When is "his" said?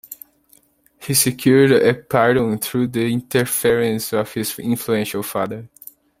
4.33-4.57